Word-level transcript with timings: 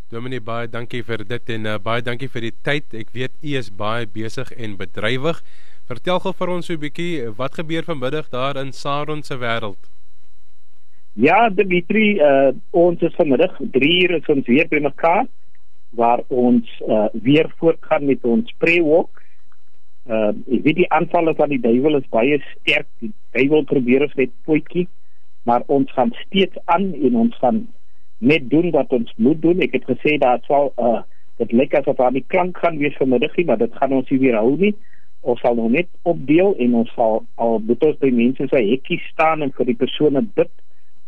Dominee 0.10 0.42
baie 0.42 0.68
dankie 0.68 1.04
vir 1.06 1.22
dit 1.28 1.52
en 1.54 1.66
uh, 1.70 1.78
baie 1.78 2.02
dankie 2.02 2.30
vir 2.34 2.48
die 2.48 2.56
tyd. 2.66 2.94
Ek 2.98 3.12
weet 3.14 3.36
u 3.44 3.58
is 3.60 3.70
baie 3.70 4.08
besig 4.10 4.50
en 4.58 4.78
bedrywig. 4.80 5.44
Vertel 5.90 6.22
gou 6.23 6.34
vir 6.34 6.50
ons 6.56 6.66
so 6.66 6.73
'n 6.73 6.82
bietjie 6.82 7.30
wat 7.38 7.60
gebeur 7.60 7.84
vanmiddag 7.84 8.30
daar 8.30 8.58
in 8.58 8.72
Saron 8.73 9.23
se 9.23 9.38
wêreld. 9.38 9.90
Ja, 11.14 11.50
Dimitri, 11.50 12.18
uh 12.22 12.52
ons 12.72 13.02
is 13.02 13.16
vanmiddag 13.16 13.58
3 13.72 14.04
uur 14.04 14.16
is 14.18 14.30
ons 14.30 14.48
weer 14.48 14.68
by 14.68 14.80
mekaar 14.80 15.26
waar 15.90 16.22
ons 16.28 16.66
uh, 16.88 17.09
weer 17.14 17.50
voortgaan 17.58 18.06
met 18.06 18.23
ons 18.23 18.54
pre-walk. 18.58 19.22
Uh 20.09 20.31
ek 20.49 20.63
weet 20.66 20.80
die 20.81 20.91
aanvalle 20.95 21.36
van 21.38 21.52
die 21.54 21.62
duiwel 21.62 21.99
is 21.99 22.08
baie 22.13 22.40
sterk. 22.45 22.88
Die 23.04 23.12
duiwel 23.38 23.66
probeer 23.70 24.08
ons 24.08 24.16
net 24.17 24.31
potjie, 24.50 24.88
maar 25.45 25.66
ons 25.67 25.91
gaan 25.98 26.13
steeds 26.26 26.58
aan 26.66 26.91
en 26.94 27.20
ons 27.25 27.36
gaan 27.42 27.67
net 28.17 28.50
doen 28.50 28.72
wat 28.75 28.94
ons 28.95 29.11
moet 29.17 29.42
doen. 29.42 29.61
Ek 29.66 29.78
het 29.78 29.86
gesê 29.89 30.17
daar 30.22 30.42
sal 30.47 30.73
uh 30.78 31.02
dit 31.39 31.53
lyk 31.56 31.72
asof 31.78 32.02
aan 32.03 32.17
die 32.17 32.25
klank 32.28 32.58
gaan 32.59 32.81
wees 32.81 32.97
vanmiddag, 33.00 33.38
maar 33.47 33.61
dit 33.61 33.75
gaan 33.80 33.94
ons 33.95 34.09
nie 34.11 34.19
weer 34.19 34.36
hou 34.36 34.58
nie. 34.59 34.73
Ons 35.22 35.39
sal 35.39 35.56
nog 35.56 35.69
net 35.72 35.88
opdeel 36.03 36.52
en 36.66 36.73
ons 36.81 36.91
sal 36.97 37.22
al 37.39 37.62
ons 37.62 38.02
by 38.02 38.09
mense 38.12 38.47
se 38.50 38.64
hekkie 38.72 39.00
staan 39.06 39.45
en 39.45 39.53
vir 39.56 39.72
die 39.72 39.78
persone 39.80 40.25
bid 40.36 40.52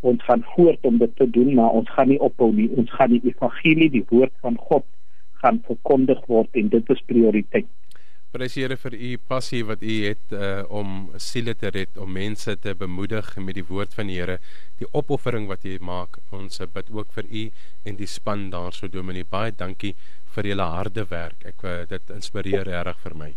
ons 0.01 0.23
gaan 0.23 0.43
voort 0.55 0.85
om 0.85 0.97
dit 0.97 1.15
te 1.15 1.29
doen 1.29 1.53
maar 1.53 1.75
ons 1.77 1.89
gaan 1.89 2.09
nie 2.09 2.19
ophou 2.19 2.49
nie 2.53 2.69
ons 2.81 2.89
gaan 2.97 3.11
die 3.13 3.21
evangelie 3.29 3.89
die 3.93 4.05
woord 4.09 4.33
van 4.45 4.57
God 4.69 4.85
gaan 5.43 5.61
verkondig 5.67 6.21
word 6.27 6.49
en 6.61 6.71
dit 6.73 6.89
is 6.95 7.03
prioriteit 7.09 7.69
Prys 8.31 8.53
Here 8.55 8.77
vir 8.79 8.93
u 8.95 9.07
passie 9.27 9.59
wat 9.67 9.81
u 9.83 9.93
het 10.05 10.31
uh, 10.31 10.61
om 10.71 11.09
siele 11.19 11.51
te 11.59 11.67
red 11.75 11.97
om 11.99 12.13
mense 12.15 12.53
te 12.63 12.71
bemoedig 12.79 13.27
met 13.43 13.57
die 13.57 13.65
woord 13.67 13.91
van 13.97 14.07
die 14.07 14.21
Here. 14.21 14.37
Die 14.79 14.87
opoffering 14.95 15.49
wat 15.49 15.65
u 15.67 15.73
maak 15.83 16.15
ons 16.31 16.63
bid 16.73 16.93
ook 16.95 17.11
vir 17.17 17.27
u 17.27 17.43
en 17.83 17.99
die 17.99 18.07
span 18.07 18.47
daarso 18.53 18.87
Dominee 18.87 19.27
baie 19.27 19.51
dankie 19.51 19.97
vir 20.31 20.47
julle 20.47 20.69
harde 20.77 21.03
werk. 21.11 21.43
Ek 21.51 21.65
uh, 21.67 21.81
dit 21.91 22.15
inspireer 22.15 22.63
regtig 22.71 23.03
vir 23.03 23.17
my. 23.19 23.29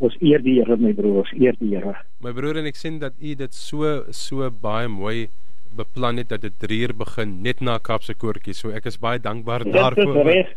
Ons 0.00 0.16
eer 0.24 0.40
die 0.40 0.56
Here 0.56 0.80
my 0.80 0.94
broer 0.96 1.20
ons 1.26 1.36
eer 1.36 1.60
die 1.60 1.74
Here. 1.74 1.92
My 2.24 2.32
broer 2.32 2.62
en 2.62 2.72
ek 2.72 2.80
sien 2.80 2.96
dat 3.02 3.20
u 3.20 3.36
dit 3.44 3.60
so 3.60 3.92
so 4.16 4.48
baie 4.64 4.88
mooi 4.88 5.28
beplan 5.76 6.16
het 6.20 6.28
dat 6.28 6.40
dit 6.40 6.58
3 6.58 6.78
uur 6.86 6.94
begin 6.96 7.40
net 7.42 7.60
na 7.60 7.78
Kapse 7.78 8.14
koortjie. 8.14 8.54
So 8.54 8.70
ek 8.70 8.88
is 8.90 8.98
baie 8.98 9.20
dankbaar 9.20 9.64
daarvoor. 9.64 10.24
Dit 10.24 10.26
is 10.26 10.30
reg. 10.30 10.48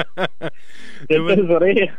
dit 1.12 1.38
is 1.38 1.52
reg. 1.64 1.92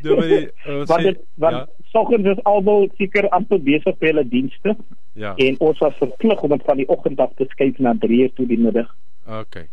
Dominee, 0.00 0.48
wat 0.88 1.02
dit 1.04 1.18
wat 1.34 1.52
ja. 1.52 1.66
soggens 1.92 2.30
is 2.32 2.44
almal 2.48 2.88
seker 2.96 3.28
amper 3.36 3.60
besig 3.60 3.98
vir 3.98 4.12
hulle 4.12 4.24
dienste. 4.28 4.76
Ja. 5.12 5.34
En 5.36 5.60
ons 5.60 5.82
was 5.84 5.98
verplig 6.00 6.40
om 6.46 6.56
dit 6.56 6.64
van 6.70 6.80
die 6.80 6.88
oggend 6.88 7.20
af 7.20 7.36
te 7.36 7.48
skuif 7.52 7.78
na 7.78 7.96
3 8.06 8.22
uur 8.24 8.32
toe 8.38 8.48
die 8.48 8.58
middag. 8.60 8.88
OK 9.42 9.66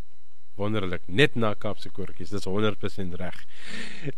wonderlik 0.57 1.05
net 1.05 1.35
na 1.37 1.53
Kapse 1.53 1.89
koortjies 1.93 2.33
dis 2.33 2.47
100% 2.49 3.17
reg. 3.21 3.37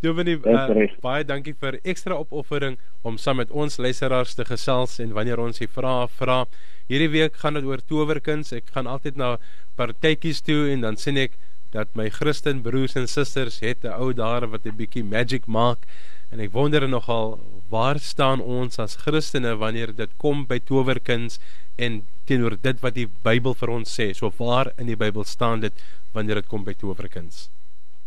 Dominee 0.04 0.40
uh, 0.40 0.86
baie 1.04 1.26
dankie 1.28 1.56
vir 1.60 1.80
ekstra 1.84 2.18
opoffering 2.20 2.80
om 3.04 3.20
saam 3.20 3.42
met 3.44 3.52
ons 3.52 3.80
luisteraars 3.80 4.36
te 4.40 4.48
gesels 4.48 4.98
en 5.04 5.14
wanneer 5.18 5.42
ons 5.44 5.60
hier 5.60 5.72
vra 5.76 5.96
vra 6.20 6.44
hierdie 6.90 7.12
week 7.14 7.38
gaan 7.42 7.58
dit 7.60 7.68
oor 7.70 7.82
towerkuns. 7.86 8.54
Ek 8.58 8.72
gaan 8.76 8.90
altyd 8.90 9.20
na 9.20 9.38
partytjies 9.80 10.42
toe 10.46 10.68
en 10.74 10.82
dan 10.88 10.98
sien 10.98 11.18
ek 11.22 11.38
dat 11.74 11.92
my 11.96 12.10
Christen 12.10 12.64
broers 12.66 12.96
en 12.98 13.08
susters 13.08 13.60
het 13.62 13.86
'n 13.86 13.94
ou 13.94 14.14
daar 14.14 14.50
wat 14.50 14.66
'n 14.66 14.76
bietjie 14.76 15.04
magic 15.04 15.46
maak 15.48 15.86
en 16.32 16.40
ek 16.40 16.52
wonder 16.52 16.88
nogal 16.90 17.40
waar 17.70 18.00
staan 18.00 18.42
ons 18.42 18.80
as 18.80 18.96
Christene 18.96 19.56
wanneer 19.58 19.94
dit 19.96 20.10
kom 20.18 20.46
by 20.46 20.60
towerkuns 20.60 21.40
en 21.78 22.02
teenoor 22.26 22.58
dit 22.62 22.82
wat 22.82 22.96
die 22.96 23.08
Bybel 23.24 23.54
vir 23.54 23.70
ons 23.70 24.00
sê. 24.00 24.14
So 24.14 24.32
waar 24.38 24.72
in 24.78 24.88
die 24.88 24.98
Bybel 24.98 25.24
staan 25.24 25.60
dit 25.60 25.74
wanneer 26.14 26.42
dit 26.42 26.48
kom 26.48 26.64
by 26.64 26.74
towerkuns? 26.74 27.50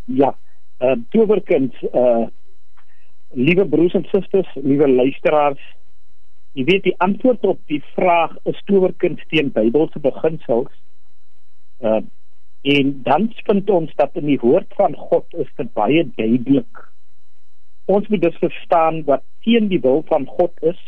Ja, 0.05 0.35
uh 0.81 0.95
towerkuns 1.11 1.73
uh 1.93 2.27
liewe 3.33 3.65
broers 3.65 3.93
en 3.93 4.05
susters, 4.11 4.49
liewe 4.55 4.87
luisteraars, 4.87 5.61
jy 6.53 6.65
weet 6.69 6.83
die 6.85 6.97
antwoord 7.01 7.45
op 7.49 7.61
die 7.71 7.81
vraag 7.95 8.35
is 8.49 8.59
towerkuns 8.69 9.21
teen 9.31 9.51
Bybelse 9.55 10.01
beginsels. 10.03 10.73
Uh 11.81 12.03
en 12.63 12.93
dan 13.03 13.25
vind 13.43 13.69
ons 13.75 13.89
dat 13.99 14.13
in 14.15 14.29
die 14.29 14.39
woord 14.39 14.69
van 14.79 14.93
God 14.95 15.33
is 15.35 15.49
dit 15.59 15.73
baie 15.75 16.05
duidelik. 16.15 16.83
Ons 17.91 18.07
moet 18.07 18.21
dus 18.23 18.37
verstaan 18.39 19.01
wat 19.09 19.25
teen 19.43 19.67
die 19.67 19.81
wil 19.83 19.99
van 20.07 20.23
God 20.29 20.63
is, 20.71 20.79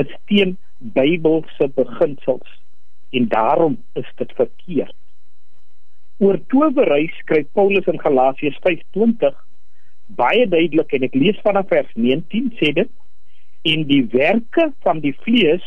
is 0.00 0.14
teen 0.32 0.56
Bybelse 0.78 1.68
beginsels 1.76 2.56
en 3.10 3.28
daarom 3.28 3.76
is 3.92 4.08
dit 4.16 4.32
verkeerd. 4.38 4.96
Oor 6.24 6.40
towery 6.48 7.10
skryf 7.18 7.52
Paulus 7.52 7.86
in 7.92 8.00
Galasiërs 8.00 8.56
5:20 8.64 9.36
baie 10.16 10.48
duidelik 10.48 10.96
en 10.96 11.06
ek 11.10 11.14
lees 11.14 11.44
vanaf 11.44 11.68
vers 11.68 11.92
19 11.94 12.50
sê 12.56 12.72
dit 12.80 12.90
en 13.62 13.84
die 13.88 14.04
werke 14.12 14.70
van 14.84 15.00
die 15.04 15.14
vlees 15.24 15.64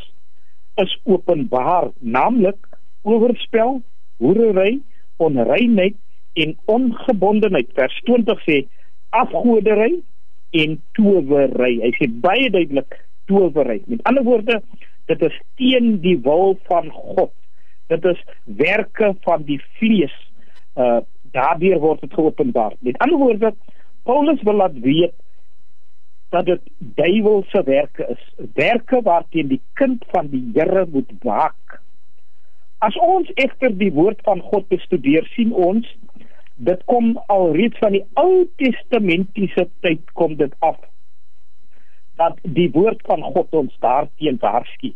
is 0.82 0.94
openbaar 1.04 1.92
naamlik 2.00 2.58
oorspel, 3.02 3.82
hoerery, 4.18 4.80
onreinheid 5.18 5.96
en 6.34 6.56
ongebondenheid. 6.66 7.70
Vers 7.78 8.00
20 8.08 8.42
sê 8.48 8.64
afgodery 9.14 10.00
en 10.64 10.78
towery. 10.98 11.76
Hy 11.84 11.92
sê 12.00 12.10
baie 12.10 12.50
duidelik 12.54 12.98
towery. 13.30 13.82
Met 13.86 14.04
ander 14.10 14.26
woorde 14.26 14.62
dit 15.12 15.22
is 15.28 15.40
teen 15.60 15.98
die 16.02 16.18
wil 16.24 16.58
van 16.70 16.90
God. 16.92 17.34
Dit 17.92 18.06
is 18.08 18.22
werke 18.46 19.14
van 19.28 19.44
die 19.50 19.60
vlees. 19.80 20.16
Uh 20.80 21.02
daardeur 21.34 21.80
word 21.82 22.04
dit 22.06 22.12
geopenbaar. 22.14 22.76
Met 22.86 22.98
ander 23.02 23.18
woorde, 23.18 23.50
Paulus 24.06 24.42
wil 24.46 24.60
laat 24.62 24.76
weet 24.84 25.16
dat 26.34 26.46
dit 26.50 26.62
duiwelse 26.98 27.62
werke 27.66 28.08
is, 28.10 28.24
werke 28.54 29.02
waarteen 29.06 29.52
die 29.52 29.62
kind 29.80 30.06
van 30.10 30.32
die 30.32 30.44
Here 30.56 30.86
moet 30.90 31.12
waak. 31.22 31.80
As 32.82 32.98
ons 32.98 33.30
egter 33.40 33.76
die 33.78 33.92
woord 33.94 34.22
van 34.26 34.42
God 34.42 34.66
bestudeer, 34.74 35.28
sien 35.36 35.54
ons 35.54 35.86
dit 36.56 36.82
kom 36.90 37.14
al 37.34 37.54
reeds 37.54 37.78
van 37.82 37.94
die 37.96 38.04
Ou 38.20 38.48
Testamentiese 38.62 39.68
tyd 39.86 40.10
kom 40.18 40.36
dit 40.42 40.54
af 40.66 40.82
dat 42.22 42.38
die 42.58 42.70
woord 42.74 43.02
van 43.10 43.24
God 43.34 43.56
ons 43.58 43.78
daarteen 43.82 44.38
waarsku. 44.42 44.92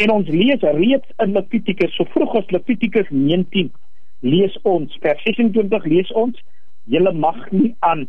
En 0.00 0.10
ons 0.10 0.28
lees 0.28 0.62
reeds 0.64 1.10
in 1.24 1.34
Levitikus, 1.36 1.92
so 1.96 2.08
vroeg 2.14 2.38
as 2.40 2.52
Levitikus 2.52 3.10
19 3.10 3.72
lees 4.24 4.56
ons 4.64 4.92
vers 5.04 5.20
26 5.28 5.84
lees 5.92 6.12
ons 6.16 6.40
julle 6.88 7.12
mag 7.12 7.36
nie 7.52 7.74
aan 7.84 8.06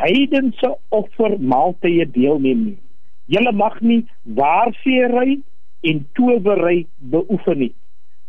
heidense 0.00 0.70
offermaaltye 0.88 2.06
deelneem 2.14 2.64
nie. 2.64 2.78
Julle 3.30 3.52
mag 3.52 3.78
nie 3.80 4.02
waarseery 4.38 5.40
en 5.86 6.04
towery 6.18 6.86
beoefen 7.12 7.58
nie. 7.64 7.74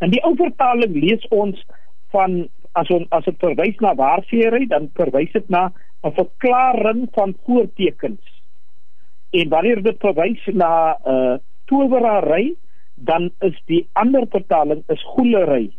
In 0.01 0.13
die 0.13 0.21
ou 0.25 0.35
vertaling 0.39 0.93
lees 0.97 1.23
ons 1.29 1.59
van 2.15 2.43
as 2.79 2.89
ons 2.93 3.07
as 3.15 3.25
dit 3.27 3.37
verwys 3.43 3.79
na 3.83 3.93
waarseery 3.99 4.65
dan 4.71 4.89
verwys 4.99 5.31
dit 5.33 5.49
na 5.49 5.71
'n 6.03 6.13
verklaring 6.17 7.07
van 7.13 7.35
voortekens. 7.45 8.23
En 9.31 9.49
wanneer 9.49 9.81
dit 9.83 9.97
verwys 9.99 10.41
na 10.53 10.97
'n 10.97 11.09
uh, 11.11 11.37
towerary 11.65 12.55
dan 12.95 13.31
is 13.39 13.61
die 13.65 13.87
ander 13.93 14.25
vertaling 14.29 14.83
is 14.87 15.03
goelery 15.03 15.71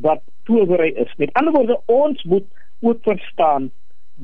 wat 0.00 0.22
towery 0.44 0.92
is. 0.96 1.12
Met 1.16 1.32
ander 1.32 1.52
woorde, 1.52 1.80
ons 1.86 2.22
moet 2.22 2.44
ook 2.80 3.02
verstaan 3.02 3.70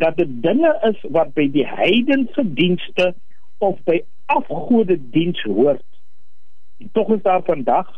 dat 0.01 0.17
dit 0.17 0.31
dinge 0.43 0.73
is 0.91 0.99
wat 1.15 1.35
by 1.35 1.47
die 1.55 1.67
heidense 1.67 2.45
dienste 2.59 3.13
of 3.59 3.79
by 3.89 4.01
afgode 4.27 4.99
diens 5.15 5.43
hoort. 5.43 5.87
En 6.79 6.91
tog 6.93 7.13
is 7.15 7.23
daar 7.23 7.43
vandag, 7.47 7.91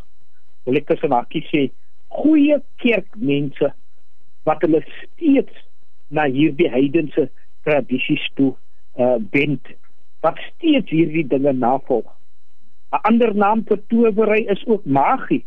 wil 0.64 0.78
ek 0.80 0.90
tussen 0.90 1.14
hakkies 1.14 1.48
sê, 1.52 1.62
goeie 2.12 2.58
kerkmense 2.82 3.72
wat 4.46 4.62
hulle 4.64 4.82
steeds 5.00 5.64
na 6.08 6.26
hierdie 6.30 6.70
heidense 6.70 7.28
tradisies 7.66 8.24
toe 8.38 8.52
uh 8.96 9.16
bend 9.32 9.72
wat 10.24 10.38
steeds 10.54 10.90
hierdie 10.90 11.26
dinge 11.28 11.52
navolg. 11.52 12.08
'n 12.92 13.02
ander 13.10 13.34
naam 13.34 13.64
vir 13.68 13.80
towery 13.92 14.42
is 14.54 14.62
ook 14.66 14.84
magie 14.84 15.44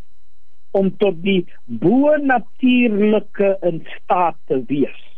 om 0.72 0.92
tot 0.98 1.22
die 1.24 1.48
bo-natuurlike 1.66 3.58
in 3.70 3.82
staat 3.96 4.38
te 4.46 4.64
wees. 4.68 5.09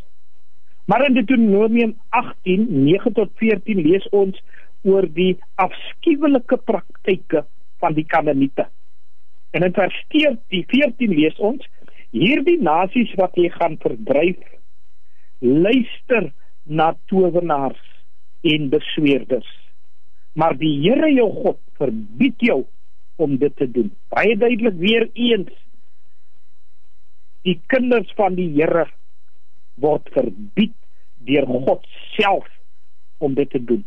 Maar 0.84 1.06
in 1.06 1.14
Deuteronomium 1.14 1.96
18:9 2.10 3.12
tot 3.12 3.30
14 3.34 3.80
lees 3.80 4.08
ons 4.10 4.42
oor 4.82 5.06
die 5.14 5.38
afskuwelike 5.54 6.56
praktyke 6.56 7.44
van 7.78 7.94
die 7.94 8.06
Kanaaniete. 8.06 8.66
En 9.50 9.62
in 9.62 9.72
vers 9.72 10.04
14 10.08 11.14
lees 11.14 11.38
ons 11.38 11.68
hierdie 12.10 12.58
nasies 12.60 13.12
wat 13.20 13.36
jy 13.38 13.48
gaan 13.54 13.78
verdryf 13.80 14.40
luister 15.42 16.30
na 16.62 16.92
towenaars 17.10 17.82
en 18.42 18.68
besweerders. 18.70 19.48
Maar 20.38 20.56
die 20.58 20.74
Here 20.82 21.10
jou 21.12 21.28
God 21.42 21.58
verbied 21.80 22.40
jou 22.40 22.62
om 23.16 23.36
dit 23.38 23.54
te 23.56 23.68
doen. 23.70 23.90
Baie 24.14 24.36
duidelik 24.38 24.78
weer 24.80 25.08
eens 25.12 25.52
die 27.46 27.58
kinders 27.66 28.10
van 28.18 28.36
die 28.38 28.48
Here 28.54 28.86
word 29.82 30.08
verbied 30.14 30.74
deur 31.26 31.46
God 31.66 31.86
self 32.16 32.48
om 33.22 33.34
dit 33.38 33.50
te 33.50 33.60
doen. 33.64 33.84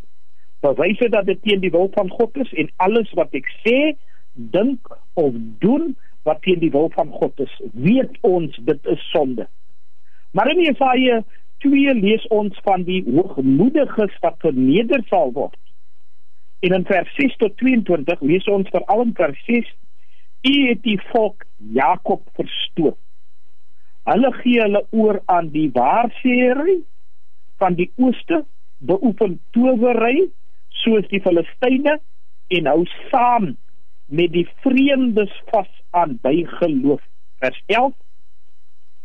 Bewyse 0.65 1.09
dat 1.13 1.27
dit 1.29 1.41
teen 1.43 1.61
die 1.63 1.73
wil 1.73 1.89
van 1.93 2.09
God 2.09 2.37
is 2.41 2.51
en 2.53 2.71
alles 2.87 3.11
wat 3.19 3.33
ek 3.37 3.49
sê, 3.63 3.95
dink 4.33 4.91
of 5.19 5.35
doen 5.63 5.93
wat 6.25 6.41
teen 6.45 6.59
die 6.63 6.71
wil 6.73 6.89
van 6.95 7.11
God 7.13 7.39
is, 7.43 7.53
weet 7.73 8.15
ons 8.25 8.55
dit 8.67 8.91
is 8.91 9.09
sonde. 9.11 9.47
Maar 10.35 10.51
in 10.55 10.63
Jesaja 10.65 11.21
2 11.63 11.93
lees 11.99 12.25
ons 12.33 12.57
van 12.65 12.83
die 12.87 13.03
hoogmoediges 13.05 14.17
wat 14.23 14.41
verneder 14.43 15.03
sal 15.11 15.31
word. 15.35 15.59
En 16.65 16.73
in 16.73 16.85
vers 16.85 17.11
6 17.15 17.37
tot 17.41 17.57
22 17.61 18.21
lees 18.21 18.47
ons 18.51 18.69
veral 18.73 19.05
in 19.05 19.13
vers 19.15 19.45
6: 19.45 19.69
U 20.49 20.55
het 20.69 20.81
die 20.83 20.99
volk 21.11 21.45
Jakob 21.77 22.25
verstoot. 22.39 22.99
Hulle 24.05 24.31
gee 24.41 24.61
hulle 24.61 24.83
oor 24.93 25.21
aan 25.25 25.49
die 25.53 25.69
waarseery 25.73 26.79
van 27.57 27.77
die 27.79 27.89
ooste, 27.97 28.43
beoefen 28.77 29.39
towery 29.55 30.27
soos 30.83 31.07
die 31.09 31.21
Filistyne 31.25 31.97
en 32.53 32.69
hou 32.69 32.83
saam 33.09 33.55
met 34.05 34.33
die 34.35 34.45
vreemdes 34.61 35.33
vas 35.49 35.71
aan 35.97 36.19
bygeloof. 36.21 37.01
Vers 37.41 37.61
11: 37.65 37.95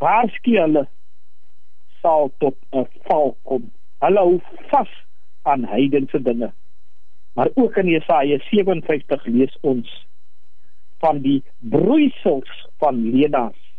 Waarsku 0.03 0.57
hulle 0.59 0.85
sal 2.01 2.31
tot 2.43 2.57
'n 2.73 2.85
val 3.07 3.35
kom. 3.43 3.71
Hulle 4.05 4.19
hou 4.19 4.41
vas 4.69 4.91
aan 5.43 5.65
heidense 5.65 6.21
dinge. 6.21 6.51
Maar 7.33 7.49
ook 7.53 7.77
in 7.77 7.87
Jesaja 7.87 8.37
57 8.49 9.25
lees 9.25 9.57
ons 9.61 10.05
van 10.99 11.21
die 11.21 11.43
broeisels 11.59 12.67
van 12.77 13.09
lenaars. 13.09 13.70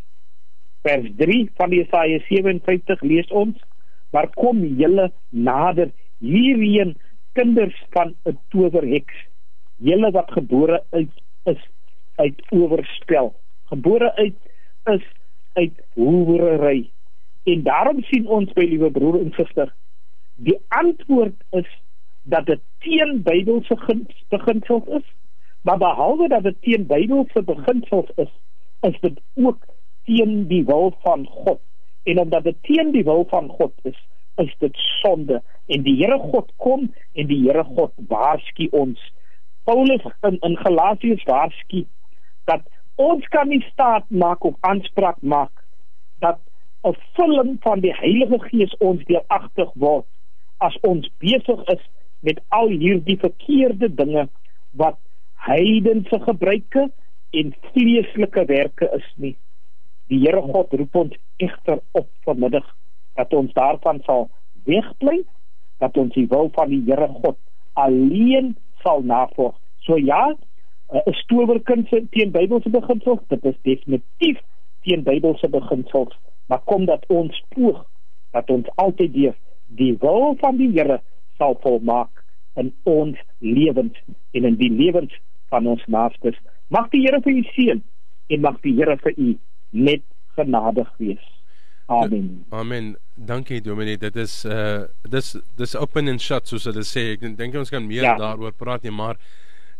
Vers 0.82 1.10
3 1.16 1.50
van 1.54 1.70
Jesaja 1.70 2.18
57 2.28 3.02
lees 3.02 3.28
ons: 3.30 3.58
"Maar 4.10 4.28
kom 4.34 4.64
julle 4.64 5.12
nader 5.28 5.90
hierheen 6.18 6.96
kinders 7.32 7.84
van 7.90 8.14
'n 8.24 8.38
towerheks, 8.48 9.14
julle 9.76 10.10
wat 10.10 10.30
gebore 10.30 10.82
uit 10.90 11.22
is 11.44 11.62
uit 12.14 12.42
oorspel, 12.50 13.34
gebore 13.64 14.14
uit 14.14 14.38
is 14.84 15.04
uit 15.52 15.84
hoewery." 15.94 16.90
En 17.44 17.62
daarom 17.62 18.02
sien 18.02 18.26
ons 18.26 18.52
by 18.52 18.64
liewe 18.64 18.90
broer 18.90 19.20
en 19.20 19.32
suster, 19.32 19.74
die 20.36 20.58
antwoord 20.68 21.44
is 21.50 21.68
dat 22.22 22.46
dit 22.46 22.60
teen 22.78 23.22
Bybelse 23.22 23.76
beginsels 24.28 24.86
is, 24.86 25.06
maar 25.62 25.78
behalwe 25.78 26.28
dat 26.28 26.42
dit 26.42 26.56
teen 26.60 26.86
Bybelse 26.86 27.42
beginsels 27.42 28.10
is, 28.16 28.30
is 28.80 29.00
dit 29.00 29.20
ook 29.34 29.66
teen 30.04 30.46
die 30.48 30.64
wil 30.64 30.94
van 31.02 31.26
God. 31.26 31.60
En 32.02 32.18
omdat 32.18 32.44
dit 32.44 32.56
teen 32.62 32.92
die 32.92 33.04
wil 33.04 33.26
van 33.30 33.48
God 33.48 33.72
is, 33.82 33.98
is 34.36 34.54
dit 34.58 34.76
sonde 34.76 35.42
en 35.66 35.82
die 35.82 35.96
Here 35.96 36.18
God 36.18 36.50
kom 36.56 36.88
en 37.12 37.26
die 37.26 37.40
Here 37.44 37.64
God 37.64 37.92
waarsku 38.08 38.68
ons. 38.70 39.00
Paulus 39.64 40.04
in, 40.26 40.38
in 40.40 40.56
Galasiërs 40.58 41.24
waarsku 41.28 41.84
dat 42.50 42.64
ons 43.00 43.26
kan 43.34 43.48
nie 43.48 43.62
staat 43.70 44.08
maak 44.10 44.44
of 44.44 44.56
aanspraak 44.60 45.20
maak 45.20 45.52
dat 46.24 46.40
'n 46.82 46.96
vulling 47.14 47.56
van 47.60 47.80
die 47.80 47.94
Heilige 47.94 48.38
Gees 48.48 48.74
ons 48.78 49.04
deuragtig 49.04 49.70
word 49.74 50.06
as 50.58 50.78
ons 50.82 51.10
besig 51.18 51.60
is 51.74 51.84
met 52.20 52.40
al 52.48 52.68
hierdie 52.68 53.18
verkeerde 53.18 53.88
dinge 53.94 54.28
wat 54.70 54.98
heidense 55.46 56.18
gebruike 56.26 56.90
en 57.30 57.54
vleeslike 57.72 58.44
werke 58.44 58.90
is 58.98 59.08
nie. 59.16 59.36
Die 60.08 60.20
Here 60.24 60.42
God 60.42 60.72
roep 60.72 60.96
ons 60.96 61.18
egter 61.36 61.80
op 61.92 62.08
vanmiddag 62.26 62.66
dat 63.18 63.32
ons 63.34 63.52
daarvan 63.52 64.00
sal 64.06 64.28
wegbly, 64.64 65.22
dat 65.78 65.96
ons 65.96 66.14
die 66.14 66.26
wil 66.30 66.50
van 66.54 66.70
die 66.72 66.82
Here 66.86 67.08
God 67.20 67.38
alleen 67.74 68.54
sal 68.82 69.02
navolg. 69.02 69.54
So 69.86 69.96
ja, 69.96 70.34
'n 70.92 71.14
stowerkind 71.24 71.88
teen 71.88 72.30
Bybelse 72.30 72.70
beginsels, 72.70 73.20
dit 73.28 73.44
is 73.44 73.56
definitief 73.62 74.40
teen 74.82 75.02
Bybelse 75.02 75.48
beginsels, 75.48 76.18
maar 76.46 76.60
kom 76.64 76.84
dat 76.84 77.04
ons 77.08 77.42
poog 77.48 77.86
dat 78.30 78.50
ons 78.50 78.68
altyd 78.74 79.12
deur 79.14 79.36
die 79.66 79.96
wil 80.00 80.36
van 80.40 80.56
die 80.56 80.70
Here 80.72 81.00
sal 81.38 81.56
volmaak 81.60 82.24
in 82.54 82.72
ons 82.82 83.18
lewens 83.38 83.96
en 84.32 84.44
in 84.44 84.56
die 84.60 84.70
lewens 84.70 85.14
van 85.48 85.66
ons 85.66 85.84
naastes. 85.86 86.36
Mag 86.68 86.90
die 86.92 87.00
Here 87.04 87.20
vir 87.24 87.32
u 87.32 87.42
seën 87.54 87.82
en 88.28 88.40
mag 88.40 88.60
die 88.60 88.74
Here 88.76 88.96
vir 88.96 89.16
u 89.16 89.32
net 89.72 90.04
genadig 90.36 90.88
wees. 90.96 91.28
Amen. 91.86 92.44
Amen. 92.48 92.96
Dankie 93.14 93.60
Dominee. 93.60 93.98
Dit 93.98 94.16
is 94.16 94.44
uh 94.44 94.84
dis 95.08 95.36
dis 95.56 95.76
open 95.76 96.08
and 96.08 96.22
shut 96.22 96.48
soos 96.48 96.64
hulle 96.70 96.84
sê. 96.86 97.12
Ek 97.16 97.24
dink 97.36 97.56
ons 97.58 97.72
kan 97.72 97.84
meer 97.84 98.06
ja. 98.06 98.14
daaroor 98.20 98.54
praat 98.56 98.86
nie, 98.86 98.94
maar 98.94 99.18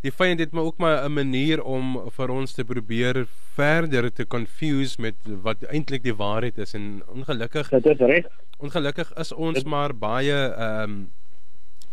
die 0.03 0.13
vyand 0.13 0.43
het 0.43 0.53
my 0.53 0.65
ook 0.67 0.83
maar 0.83 1.05
'n 1.07 1.15
manier 1.15 1.63
om 1.63 2.11
vir 2.11 2.31
ons 2.31 2.53
te 2.53 2.65
probeer 2.65 3.25
verder 3.55 4.11
te 4.13 4.27
confuse 4.27 5.01
met 5.01 5.15
wat 5.43 5.63
eintlik 5.71 6.03
die 6.03 6.15
waarheid 6.15 6.59
is 6.59 6.75
en 6.75 7.03
ongelukkig 7.07 7.71
Dit 7.71 7.87
is 7.87 7.99
reg. 7.99 8.27
Ongelukkig 8.59 9.13
is 9.17 9.33
ons 9.33 9.55
dit, 9.55 9.67
maar 9.67 9.95
baie 9.95 10.39
ehm 10.53 10.91
um, 10.91 11.11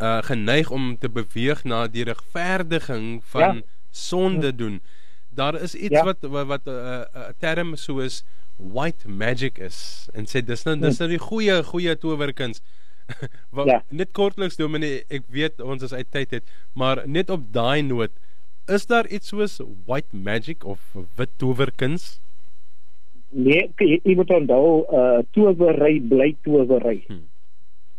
uh 0.01 0.21
geneig 0.23 0.71
om 0.71 0.97
te 0.97 1.09
beweeg 1.09 1.63
na 1.63 1.87
die 1.87 2.03
regverdiging 2.03 3.21
van 3.23 3.55
ja. 3.55 3.61
sonde 3.91 4.55
doen. 4.55 4.81
Daar 5.29 5.55
is 5.61 5.75
iets 5.75 5.99
ja. 5.99 6.03
wat 6.03 6.25
wat 6.29 6.65
'n 6.65 6.69
uh, 6.69 7.03
uh, 7.15 7.29
term 7.37 7.75
soos 7.75 8.23
white 8.57 9.07
magic 9.07 9.57
is 9.57 10.09
en 10.13 10.25
sê 10.25 10.41
dis 10.45 10.63
nou 10.65 10.75
dis 10.79 10.99
nou 10.99 11.09
die 11.09 11.21
goeie 11.29 11.63
goeie 11.63 11.95
towerkuns. 11.97 12.61
wat 13.57 13.65
ja. 13.65 13.83
net 13.89 14.11
kortliks 14.11 14.57
dominee 14.57 15.03
ek 15.09 15.23
weet 15.27 15.61
ons 15.61 15.83
is 15.83 15.93
uit 15.93 16.11
tyd 16.11 16.31
het, 16.31 16.43
maar 16.73 17.07
net 17.07 17.29
op 17.29 17.53
daai 17.53 17.81
noot 17.81 18.11
is 18.67 18.85
daar 18.85 19.07
iets 19.07 19.27
soos 19.27 19.61
white 19.85 20.15
magic 20.15 20.65
of 20.65 20.79
wit 21.15 21.31
towerkuns? 21.37 22.19
Nee, 23.29 23.71
jy 23.77 24.15
moet 24.15 24.29
onthou 24.29 24.85
uh 24.93 25.21
towery 25.31 25.99
bly 26.01 26.35
towery. 26.43 27.03
Hmm 27.07 27.29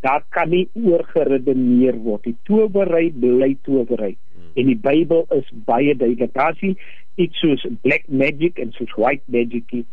daar 0.01 0.25
kan 0.29 0.49
nie 0.49 0.69
oorgeredeneer 0.73 1.99
word. 2.05 2.25
Die 2.25 2.37
towery 2.49 3.11
bly 3.13 3.53
towery. 3.67 4.15
Hmm. 4.17 4.30
En 4.55 4.67
die 4.67 4.79
Bybel 4.79 5.27
is 5.37 5.49
baie 5.69 5.95
duidelik. 5.97 6.33
Daar 6.35 6.57
sien 6.59 6.79
iets 7.21 7.39
soos 7.43 7.67
black 7.83 8.09
magic 8.09 8.59
en 8.59 8.73
soos 8.73 8.93
white 8.97 9.25
magic. 9.27 9.85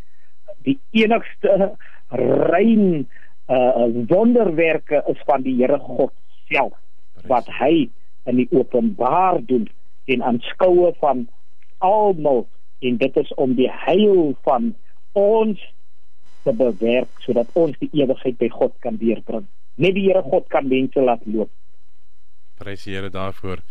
Die 0.67 0.79
enigste 0.91 1.73
rein 2.15 3.07
uh 3.47 3.87
wonderwerke 4.07 5.03
is 5.07 5.21
van 5.25 5.41
die 5.41 5.55
Here 5.55 5.79
God 5.79 6.11
self 6.51 6.75
wat 7.31 7.47
hy 7.59 7.87
in 8.27 8.41
die 8.41 8.47
openbaar 8.51 9.39
doen 9.47 9.69
en 10.11 10.23
aanskoue 10.23 10.91
van 10.99 11.27
almal 11.83 12.45
en 12.79 12.97
dit 12.97 13.17
is 13.17 13.31
om 13.39 13.55
die 13.55 13.69
heil 13.71 14.35
van 14.47 14.73
ons 15.17 15.61
te 16.43 16.53
bewerk 16.55 17.23
sodat 17.23 17.49
ons 17.59 17.79
die 17.79 17.89
ewigheid 17.95 18.37
by 18.39 18.49
God 18.53 18.75
kan 18.83 18.99
deurbring. 18.99 19.47
Net 19.75 19.95
die 19.95 20.07
Here 20.09 20.23
God 20.25 20.47
kan 20.51 20.67
mense 20.67 21.01
laat 21.01 21.23
loop. 21.25 21.51
Prys 22.59 22.85
die 22.87 22.95
Here 22.95 23.11
daarvoor. 23.13 23.63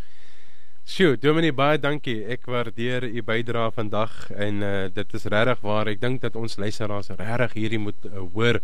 Sjoe, 0.86 1.16
Dominee 1.18 1.50
baie 1.50 1.80
dankie. 1.82 2.20
Ek 2.30 2.44
waardeer 2.46 3.08
u 3.08 3.22
bydrae 3.26 3.72
vandag 3.74 4.12
en 4.30 4.60
uh, 4.62 4.74
dit 4.94 5.14
is 5.18 5.24
regtig 5.32 5.64
waar. 5.66 5.88
Ek 5.90 5.98
dink 5.98 6.20
dat 6.22 6.36
ons 6.38 6.52
luisteraars 6.62 7.08
regtig 7.18 7.56
hierdie 7.58 7.80
moet 7.82 8.04
uh, 8.06 8.20
hoor 8.36 8.60